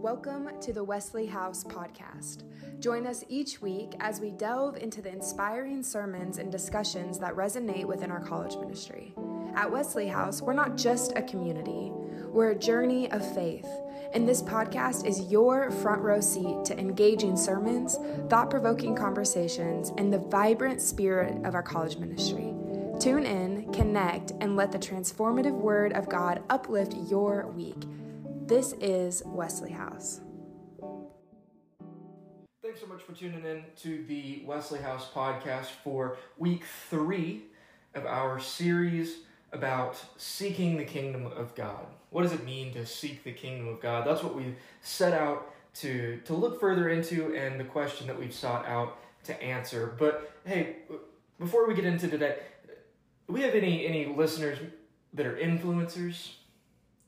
[0.00, 2.44] Welcome to the Wesley House Podcast.
[2.78, 7.84] Join us each week as we delve into the inspiring sermons and discussions that resonate
[7.84, 9.12] within our college ministry.
[9.56, 11.90] At Wesley House, we're not just a community,
[12.28, 13.66] we're a journey of faith.
[14.14, 17.98] And this podcast is your front row seat to engaging sermons,
[18.30, 22.54] thought provoking conversations, and the vibrant spirit of our college ministry.
[23.00, 27.82] Tune in, connect, and let the transformative word of God uplift your week.
[28.48, 30.22] This is Wesley House.
[32.62, 37.42] Thanks so much for tuning in to the Wesley House podcast for week three
[37.94, 39.18] of our series
[39.52, 41.88] about seeking the kingdom of God.
[42.08, 44.06] What does it mean to seek the kingdom of God?
[44.06, 48.32] That's what we set out to, to look further into and the question that we've
[48.32, 49.94] sought out to answer.
[49.98, 50.76] But hey,
[51.38, 52.38] before we get into today,
[53.26, 54.58] do we have any, any listeners
[55.12, 56.30] that are influencers?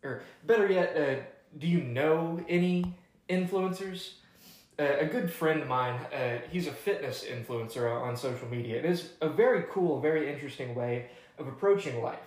[0.03, 1.23] or better yet, uh,
[1.59, 2.95] do you know any
[3.29, 4.13] influencers?
[4.79, 8.79] Uh, a good friend of mine, uh, he's a fitness influencer on social media.
[8.79, 12.19] It is a very cool, very interesting way of approaching life.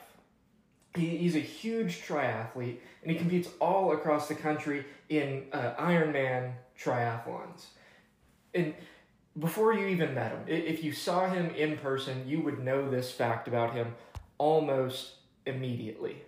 [0.95, 6.53] He, he's a huge triathlete, and he competes all across the country in uh, Ironman
[6.79, 7.65] triathlons.
[8.53, 8.75] And
[9.39, 13.11] before you even met him, if you saw him in person, you would know this
[13.11, 13.95] fact about him
[14.37, 15.13] almost
[15.47, 16.21] immediately.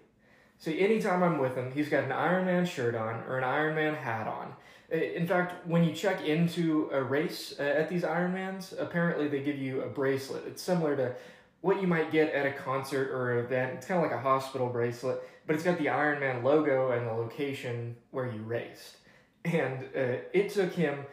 [0.66, 4.28] So anytime I'm with him, he's got an Ironman shirt on or an Ironman hat
[4.28, 4.56] on.
[4.90, 9.60] In fact, when you check into a race uh, at these Ironmans, apparently they give
[9.60, 10.42] you a bracelet.
[10.48, 11.14] It's similar to
[11.62, 13.74] what you might get at a concert or an event.
[13.76, 17.14] It's kind of like a hospital bracelet, but it's got the Ironman logo and the
[17.14, 18.98] location where you raced.
[19.44, 21.06] And uh, it took him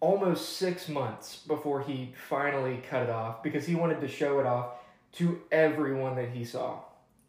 [0.00, 4.46] almost six months before he finally cut it off because he wanted to show it
[4.46, 4.72] off
[5.12, 6.80] to everyone that he saw.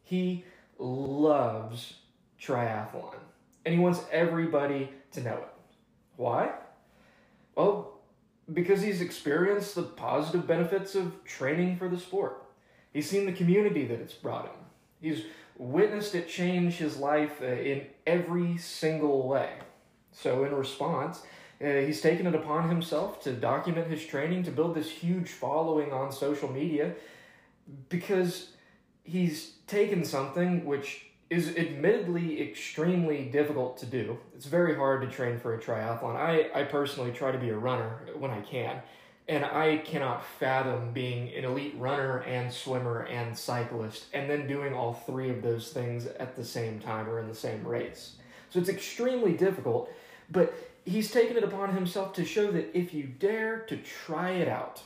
[0.02, 0.44] He
[0.78, 1.94] loves
[2.40, 3.16] triathlon
[3.64, 5.48] and he wants everybody to know it.
[6.16, 6.52] Why?
[7.54, 8.00] Well,
[8.52, 12.44] because he's experienced the positive benefits of training for the sport.
[12.92, 14.54] He's seen the community that it's brought him.
[15.00, 15.22] He's
[15.56, 19.50] witnessed it change his life uh, in every single way.
[20.12, 21.22] So, in response,
[21.62, 25.92] uh, he's taken it upon himself to document his training, to build this huge following
[25.92, 26.94] on social media,
[27.88, 28.50] because
[29.04, 34.18] he's taken something which is admittedly extremely difficult to do.
[34.34, 36.14] It's very hard to train for a triathlon.
[36.14, 38.82] I, I personally try to be a runner when I can,
[39.28, 44.74] and I cannot fathom being an elite runner and swimmer and cyclist and then doing
[44.74, 48.16] all three of those things at the same time or in the same race.
[48.50, 49.90] So it's extremely difficult,
[50.30, 50.52] but
[50.84, 54.82] he's taken it upon himself to show that if you dare to try it out,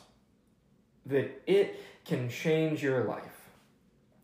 [1.06, 3.35] that it can change your life.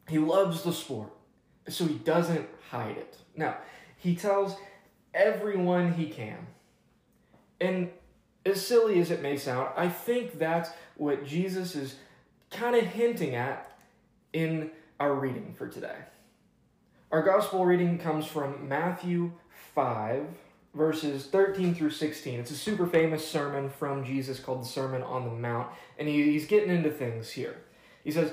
[0.08, 1.12] He loves the sport,
[1.68, 3.16] so he doesn't hide it.
[3.36, 3.56] Now,
[3.96, 4.56] he tells
[5.14, 6.46] everyone he can.
[7.60, 7.90] And
[8.44, 11.96] as silly as it may sound, I think that's what Jesus is
[12.50, 13.76] kind of hinting at
[14.32, 15.96] in our reading for today.
[17.10, 19.32] Our gospel reading comes from Matthew
[19.74, 20.26] 5,
[20.74, 22.40] verses 13 through 16.
[22.40, 25.68] It's a super famous sermon from Jesus called the Sermon on the Mount,
[25.98, 27.56] and he, he's getting into things here.
[28.02, 28.32] He says,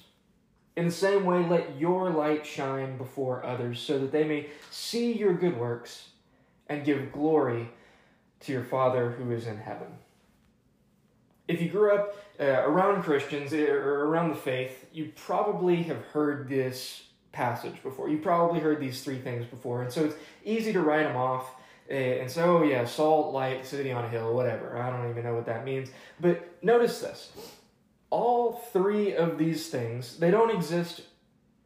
[0.75, 5.11] In the same way, let your light shine before others, so that they may see
[5.11, 6.09] your good works
[6.67, 7.69] and give glory
[8.41, 9.87] to your Father who is in heaven.
[11.47, 16.01] If you grew up uh, around Christians eh, or around the faith, you probably have
[16.13, 18.07] heard this passage before.
[18.07, 20.15] You probably heard these three things before, and so it's
[20.45, 21.53] easy to write them off
[21.89, 24.77] uh, and say, oh, yeah, salt, light, city on a hill, whatever.
[24.77, 25.89] I don't even know what that means.
[26.21, 27.31] But notice this
[28.11, 31.01] all three of these things, they don't exist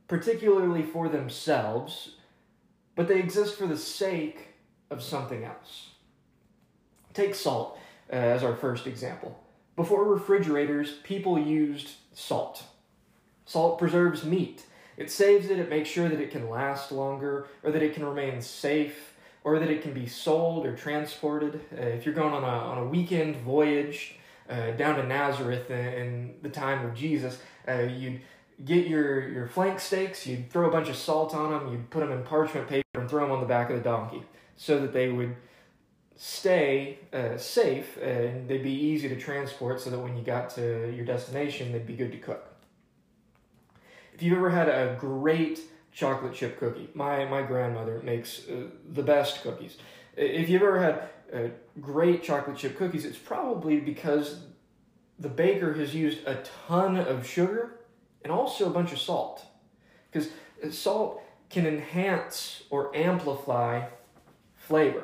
[0.07, 2.15] particularly for themselves,
[2.95, 4.49] but they exist for the sake
[4.89, 5.89] of something else.
[7.13, 7.77] Take salt
[8.11, 9.37] uh, as our first example.
[9.75, 12.63] Before refrigerators, people used salt.
[13.45, 14.65] Salt preserves meat.
[14.95, 18.05] It saves it, it makes sure that it can last longer, or that it can
[18.05, 19.13] remain safe,
[19.43, 21.61] or that it can be sold or transported.
[21.73, 24.17] Uh, if you're going on a, on a weekend voyage,
[24.49, 28.21] uh, down to Nazareth in, in, the time of Jesus, uh, you'd
[28.63, 32.01] get your, your flank steaks, you'd throw a bunch of salt on them, you'd put
[32.01, 34.23] them in parchment paper and throw them on the back of the donkey
[34.55, 35.35] so that they would
[36.15, 40.93] stay uh, safe and they'd be easy to transport so that when you got to
[40.95, 42.47] your destination, they'd be good to cook.
[44.13, 45.59] If you've ever had a great
[45.91, 49.77] chocolate chip cookie, my, my grandmother makes uh, the best cookies.
[50.15, 51.47] If you've ever had uh,
[51.79, 54.41] great chocolate chip cookies, it's probably because
[55.19, 57.79] the baker has used a ton of sugar
[58.23, 59.45] and also a bunch of salt.
[60.11, 60.29] Because
[60.71, 63.87] salt can enhance or amplify
[64.55, 65.03] flavor.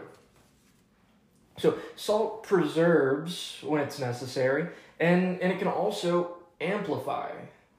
[1.57, 4.69] So, salt preserves when it's necessary,
[4.99, 7.31] and, and it can also amplify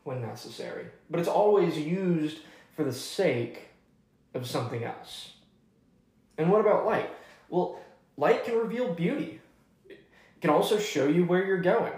[0.04, 0.86] when necessary.
[1.10, 2.38] But it's always used
[2.76, 3.68] for the sake
[4.34, 5.32] of something else.
[6.38, 7.10] And what about light?
[7.48, 7.80] Well,
[8.22, 9.40] light can reveal beauty,
[9.88, 9.98] it
[10.40, 11.92] can also show you where you're going.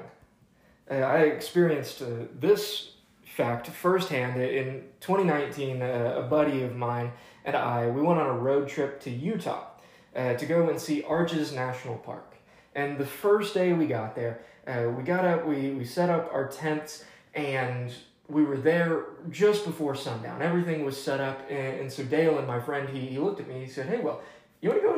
[0.91, 2.07] Uh, I experienced uh,
[2.41, 2.93] this
[3.27, 4.41] fact firsthand.
[4.41, 7.13] In 2019, uh, a buddy of mine
[7.45, 9.67] and I, we went on a road trip to Utah
[10.17, 12.37] uh, to go and see Arches National Park.
[12.75, 16.31] And the first day we got there, uh, we got up, we, we set up
[16.33, 17.05] our tents,
[17.35, 17.93] and
[18.29, 20.41] we were there just before sundown.
[20.41, 23.47] Everything was set up, and, and so Dale and my friend, he, he looked at
[23.47, 24.23] me, he said, hey, well,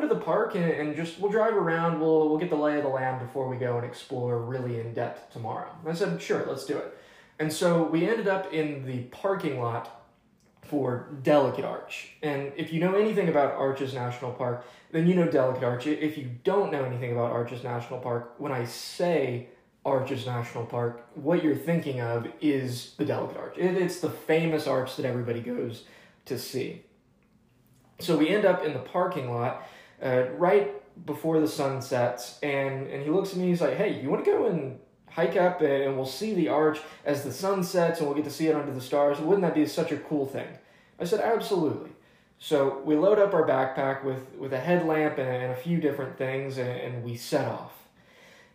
[0.08, 2.82] to the park and, and just we'll drive around we'll, we'll get the lay of
[2.82, 6.44] the land before we go and explore really in depth tomorrow and i said sure
[6.46, 6.96] let's do it
[7.38, 9.96] and so we ended up in the parking lot
[10.66, 12.16] for Delicate Arch.
[12.22, 15.86] And if you know anything about Arches National Park, then you know Delicate Arch.
[15.86, 19.48] If you don't know anything about Arches National Park, when I say
[19.84, 23.56] Arches National Park, what you're thinking of is the Delicate Arch.
[23.56, 25.84] it's the famous arch that everybody goes
[26.24, 26.82] to see.
[28.00, 29.66] So we end up in the parking lot
[30.02, 30.72] uh, right
[31.04, 34.24] before the sun sets, and, and he looks at me, he's like, hey, you want
[34.24, 34.78] to go and
[35.10, 38.30] hike up and we'll see the arch as the sun sets and we'll get to
[38.30, 39.18] see it under the stars.
[39.18, 40.46] Wouldn't that be such a cool thing?
[41.00, 41.90] I said, absolutely.
[42.38, 46.18] So we load up our backpack with, with a headlamp and, and a few different
[46.18, 47.72] things and, and we set off.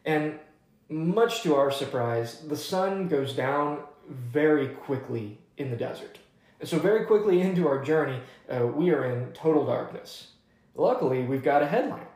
[0.05, 0.39] And
[0.87, 6.19] much to our surprise, the sun goes down very quickly in the desert.
[6.59, 10.27] And so, very quickly into our journey, uh, we are in total darkness.
[10.75, 12.07] Luckily, we've got a headlamp.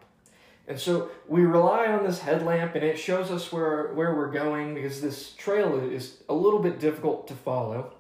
[0.68, 4.74] And so we rely on this headlamp and it shows us where, where we're going
[4.74, 7.94] because this trail is a little bit difficult to follow.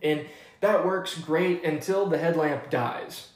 [0.00, 0.26] And
[0.60, 3.28] that works great until the headlamp dies.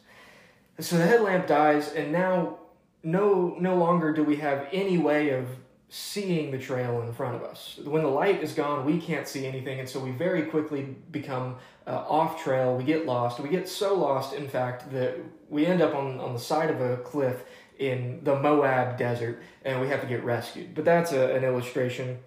[0.78, 2.58] So the headlamp dies and now
[3.04, 5.46] no no longer do we have any way of
[5.94, 7.78] seeing the trail in front of us.
[7.84, 11.56] When the light is gone, we can't see anything, and so we very quickly become
[11.86, 12.74] uh, off trail.
[12.74, 13.38] We get lost.
[13.40, 15.18] We get so lost, in fact, that
[15.50, 17.44] we end up on, on the side of a cliff
[17.78, 20.74] in the Moab desert and we have to get rescued.
[20.74, 22.20] But that's a, an illustration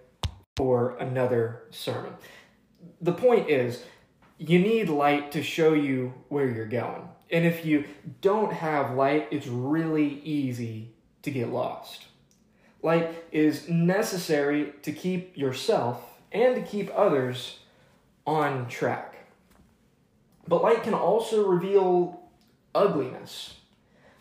[0.55, 2.13] for another sermon.
[3.01, 3.83] The point is,
[4.37, 7.09] you need light to show you where you're going.
[7.31, 7.85] And if you
[8.21, 10.91] don't have light, it's really easy
[11.23, 12.05] to get lost.
[12.85, 17.57] Light is necessary to keep yourself and to keep others
[18.27, 19.27] on track.
[20.47, 22.21] But light can also reveal
[22.75, 23.55] ugliness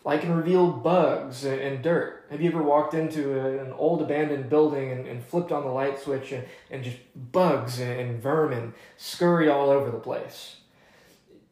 [0.02, 2.26] like can reveal bugs and, dirt.
[2.30, 5.70] Have you ever walked into a, an old abandoned building and, and, flipped on the
[5.70, 6.98] light switch and, and just
[7.32, 10.56] bugs and vermin scurry all over the place?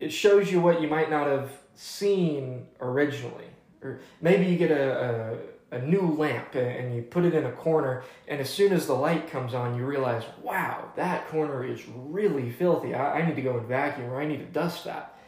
[0.00, 3.46] It shows you what you might not have seen originally.
[3.82, 5.38] Or maybe you get a, a,
[5.72, 8.94] a new lamp and you put it in a corner, and as soon as the
[8.94, 12.94] light comes on, you realize, wow, that corner is really filthy.
[12.94, 15.18] I, I need to go and vacuum or I need to dust that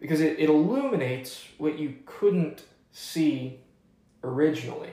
[0.00, 3.60] because it, it illuminates what you couldn't see
[4.24, 4.90] originally.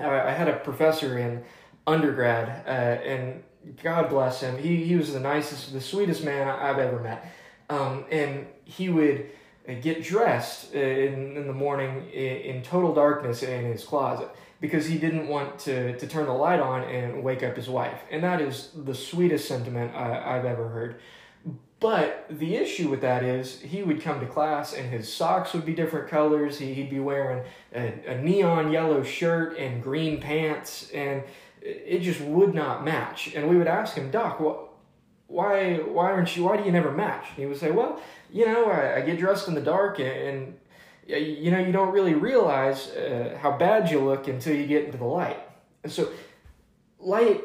[0.00, 1.44] I, I had a professor in
[1.86, 3.44] undergrad, uh, and
[3.80, 7.32] God bless him, he, he was the nicest, the sweetest man I've ever met.
[7.70, 9.30] Um, and he would
[9.72, 14.28] get dressed uh, in, in the morning in, in total darkness in his closet
[14.60, 18.00] because he didn't want to, to turn the light on and wake up his wife.
[18.10, 21.00] And that is the sweetest sentiment I, I've ever heard.
[21.80, 25.66] But the issue with that is he would come to class and his socks would
[25.66, 26.58] be different colors.
[26.58, 27.44] He'd be wearing
[27.74, 31.22] a, a neon yellow shirt and green pants, and
[31.60, 33.34] it just would not match.
[33.34, 34.40] And we would ask him, Doc,
[35.26, 36.44] why why aren't you?
[36.44, 37.26] Why do you never match?
[37.36, 38.00] He would say, Well,
[38.34, 40.58] you know, I, I get dressed in the dark, and,
[41.06, 44.98] you know, you don't really realize uh, how bad you look until you get into
[44.98, 45.40] the light.
[45.84, 46.10] And so,
[46.98, 47.44] light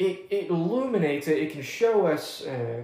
[0.00, 1.38] it, it illuminates it.
[1.38, 2.44] It can show us.
[2.44, 2.82] Uh,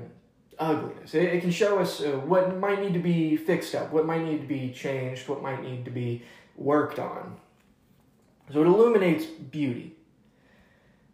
[0.60, 1.14] ugliness.
[1.14, 4.22] It, it can show us uh, what might need to be fixed up, what might
[4.22, 6.22] need to be changed, what might need to be
[6.54, 7.36] worked on.
[8.52, 9.96] So it illuminates beauty.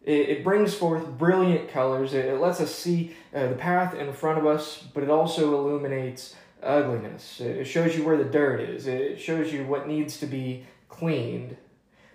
[0.07, 2.13] It, it brings forth brilliant colors.
[2.13, 5.53] It, it lets us see uh, the path in front of us, but it also
[5.53, 6.33] illuminates
[6.63, 7.41] ugliness.
[7.41, 8.87] It shows you where the dirt is.
[8.87, 11.57] It shows you what needs to be cleaned,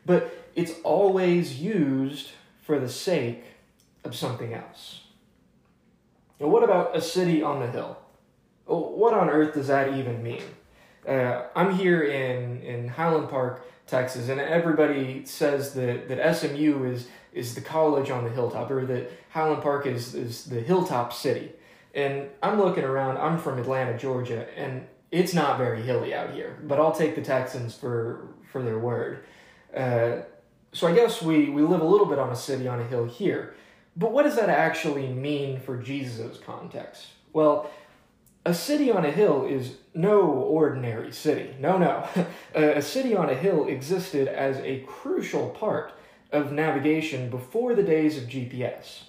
[0.07, 2.31] but it's always used
[2.63, 3.45] for the sake
[4.05, 5.03] of something else.
[6.41, 7.99] Now, what about a city on the hill?
[8.65, 10.43] What on earth does that even mean?
[11.07, 17.09] Uh, I'm here in, in Highland Park, Texas, and everybody says that, that SMU is,
[17.33, 21.53] is the college on the hilltop, or that Highland Park is, is the hilltop city.
[21.95, 26.59] And I'm looking around, I'm from Atlanta, Georgia, and it's not very hilly out here,
[26.63, 29.25] but I'll take the Texans for, for their word.
[29.75, 30.23] Uh,
[30.73, 33.05] so I guess we, we live a little bit on a city on a hill
[33.05, 33.55] here.
[33.95, 37.09] But what does that actually mean for Jesus' context?
[37.35, 37.71] Well,
[38.45, 41.55] a city on a hill is no ordinary city.
[41.61, 42.09] No, no.
[42.55, 45.93] a city on a hill existed as a crucial part
[46.33, 49.03] of navigation before the days of GPS.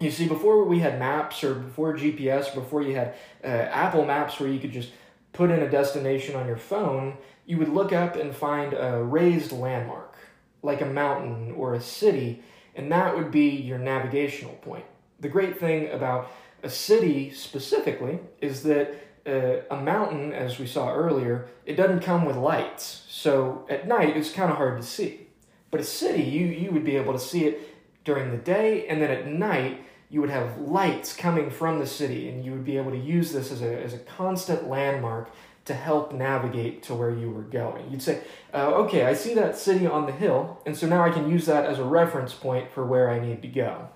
[0.00, 4.38] You see, before we had maps or before GPS, before you had uh, Apple Maps
[4.38, 4.90] where you could just
[5.32, 9.52] put in a destination on your phone, you would look up and find a raised
[9.52, 10.16] landmark,
[10.62, 12.42] like a mountain or a city,
[12.76, 14.84] and that would be your navigational point.
[15.20, 16.30] The great thing about
[16.62, 18.94] a city specifically is that
[19.26, 23.04] uh, a mountain, as we saw earlier, it doesn't come with lights.
[23.08, 25.27] So at night, it's kind of hard to see.
[25.70, 29.02] But a city, you, you would be able to see it during the day, and
[29.02, 32.78] then at night, you would have lights coming from the city, and you would be
[32.78, 35.30] able to use this as a, as a constant landmark
[35.66, 37.90] to help navigate to where you were going.
[37.90, 38.22] You'd say,
[38.54, 41.44] uh, okay, I see that city on the hill, and so now I can use
[41.44, 43.90] that as a reference point for where I need to go.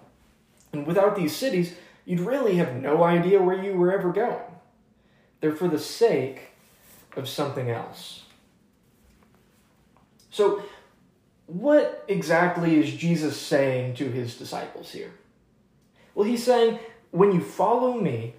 [0.75, 1.75] And without these cities,
[2.05, 4.45] you'd really have no idea where you were ever going.
[5.41, 6.51] They're for the sake
[7.17, 8.25] of something else.
[10.31, 10.63] So,
[11.47, 15.13] what exactly is Jesus saying to his disciples here?
[16.15, 16.79] Well, he's saying,
[17.11, 18.35] when you follow me,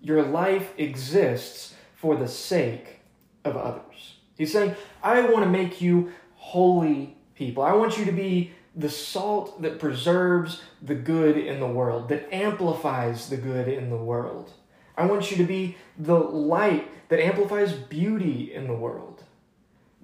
[0.00, 3.00] your life exists for the sake
[3.44, 4.16] of others.
[4.36, 7.62] He's saying, I want to make you holy people.
[7.62, 12.32] I want you to be the salt that preserves the good in the world, that
[12.34, 14.52] amplifies the good in the world.
[14.96, 19.23] I want you to be the light that amplifies beauty in the world,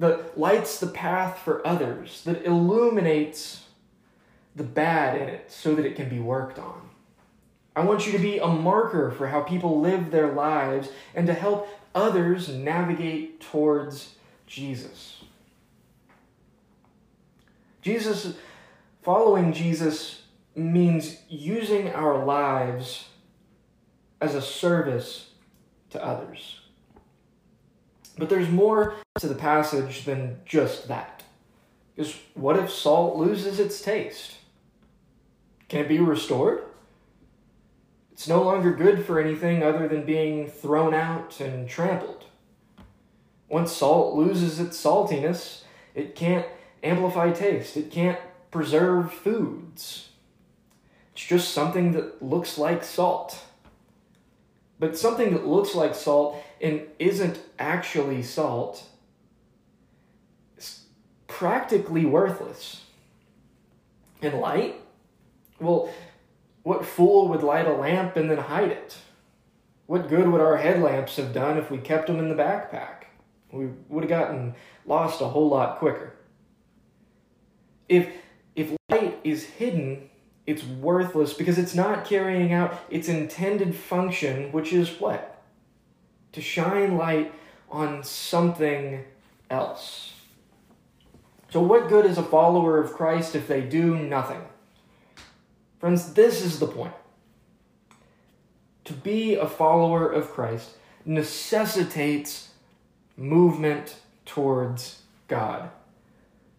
[0.00, 3.66] that lights the path for others, that illuminates
[4.57, 6.88] the bad in it so that it can be worked on.
[7.76, 11.35] I want you to be a marker for how people live their lives and to
[11.35, 14.14] help others navigate towards
[14.47, 15.23] Jesus.
[17.83, 18.35] Jesus,
[19.02, 20.23] following Jesus
[20.54, 23.09] means using our lives
[24.19, 25.30] as a service
[25.90, 26.60] to others.
[28.21, 31.23] But there's more to the passage than just that.
[31.97, 34.37] Because what if salt loses its taste?
[35.71, 36.65] Can it be restored?
[38.12, 42.25] It's no longer good for anything other than being thrown out and trampled.
[43.49, 45.62] Once salt loses its saltiness,
[45.95, 46.47] it can't
[46.83, 48.19] amplify taste, it can't
[48.50, 50.11] preserve foods.
[51.15, 53.45] It's just something that looks like salt.
[54.79, 58.85] But something that looks like salt and isn't actually salt
[60.57, 60.85] is
[61.26, 62.83] practically worthless.
[64.23, 64.76] And light?
[65.59, 65.90] Well,
[66.62, 68.99] what fool would light a lamp and then hide it?
[69.87, 73.05] What good would our headlamps have done if we kept them in the backpack?
[73.50, 74.55] We would have gotten
[74.87, 76.14] lost a whole lot quicker.
[77.88, 78.09] If,
[78.55, 80.11] if light is hidden,
[80.47, 85.29] it's worthless because it's not carrying out its intended function, which is what?
[86.32, 87.32] To shine light
[87.70, 89.04] on something
[89.49, 90.14] else.
[91.50, 94.42] So, what good is a follower of Christ if they do nothing?
[95.80, 96.94] Friends, this is the point.
[98.84, 102.50] To be a follower of Christ necessitates
[103.16, 105.70] movement towards God.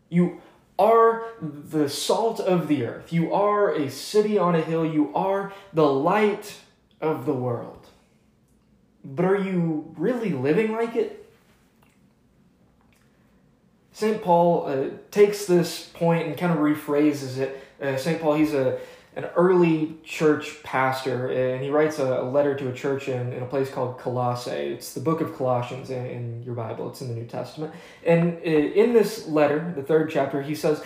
[0.10, 0.42] You
[0.78, 3.14] are the salt of the earth.
[3.14, 4.86] You are a city on a hill.
[4.86, 6.56] You are the light
[7.00, 7.81] of the world.
[9.04, 11.18] But are you really living like it?
[13.94, 14.22] St.
[14.22, 17.64] Paul uh, takes this point and kind of rephrases it.
[17.82, 18.22] Uh, St.
[18.22, 18.80] Paul, he's a
[19.16, 23.44] an early church pastor, and he writes a, a letter to a church in, in,
[23.44, 24.52] a place called Colossae.
[24.52, 27.74] It's the book of Colossians in, in, your Bible, it's in the New Testament.
[28.06, 30.82] And in this letter, the third chapter, he says,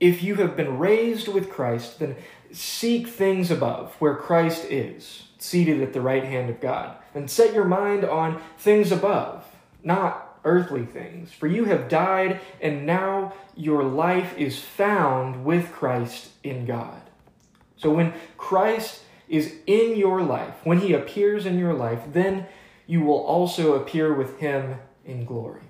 [0.00, 2.16] If you have been raised with Christ, then
[2.52, 7.54] seek things above, where Christ is, seated at the right hand of God, and set
[7.54, 9.44] your mind on things above,
[9.82, 11.32] not earthly things.
[11.32, 17.00] For you have died, and now your life is found with Christ in God.
[17.76, 22.46] So when Christ is in your life, when he appears in your life, then
[22.86, 25.62] you will also appear with him in glory.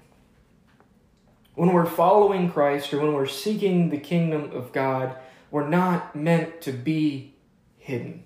[1.54, 5.16] When we're following Christ or when we're seeking the kingdom of God,
[5.52, 7.34] we're not meant to be
[7.78, 8.24] hidden.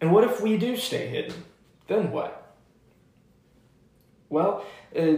[0.00, 1.44] And what if we do stay hidden?
[1.88, 2.54] Then what?
[4.28, 4.64] Well,
[4.98, 5.16] uh,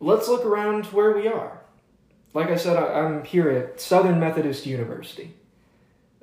[0.00, 1.60] let's look around where we are.
[2.34, 5.34] Like I said, I, am here at Southern Methodist University,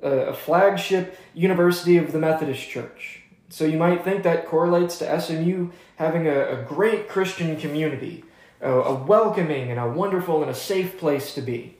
[0.02, 3.22] a flagship university of the Methodist Church.
[3.48, 8.24] So you might think that correlates to SMU having a, a great Christian community,
[8.60, 11.76] a, a welcoming and a wonderful and a safe place to be.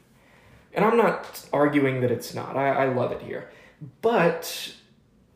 [0.73, 3.51] And I'm not arguing that it's not, I, I love it here.
[4.03, 4.75] But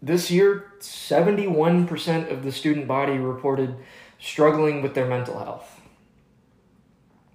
[0.06, 3.76] this year, 71% of the student body reported
[4.20, 5.80] struggling with their mental health.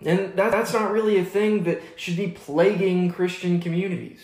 [0.06, 4.22] And that, that's not really a thing that should be plaguing Christian communities.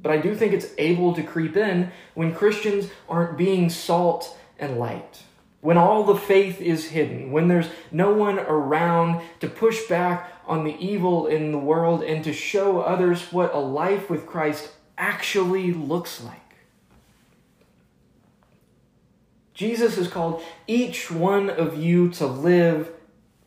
[0.00, 4.78] But I do think it's able to creep in when Christians aren't being salt and
[4.78, 5.22] light.
[5.60, 10.64] When all the faith is hidden, when there's no one around to push back on
[10.64, 15.72] the evil in the world and to show others what a life with Christ actually
[15.72, 16.47] looks like.
[19.58, 22.92] Jesus has called each one of you to live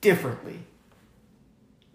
[0.01, 0.59] differently.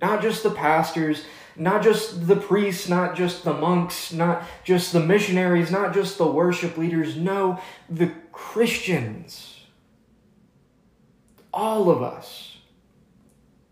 [0.00, 5.00] Not just the pastors, not just the priests, not just the monks, not just the
[5.00, 7.14] missionaries, not just the worship leaders.
[7.14, 9.66] No, the Christians.
[11.52, 12.56] All of us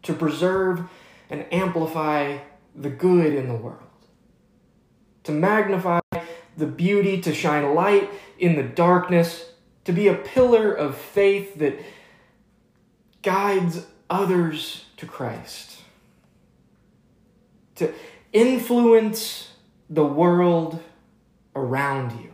[0.02, 0.90] to preserve
[1.30, 2.36] and amplify
[2.76, 3.78] the good in the world,
[5.22, 6.00] to magnify
[6.58, 9.52] the beauty, to shine light in the darkness,
[9.85, 11.79] to be a pillar of faith that
[13.23, 15.83] guides others to Christ,
[17.76, 17.93] to
[18.33, 19.50] influence
[19.91, 20.83] the world
[21.55, 22.31] around you.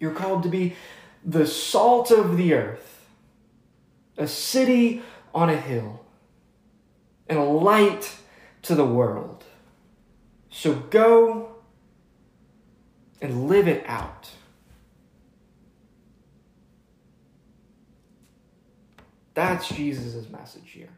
[0.00, 0.76] You're called to be
[1.24, 3.06] the salt of the earth,
[4.16, 5.02] a city
[5.34, 6.04] on a hill,
[7.28, 8.16] and a light
[8.62, 9.44] to the world.
[10.50, 11.56] So go
[13.20, 14.30] and live it out.
[19.38, 20.90] That's Jesus' message here.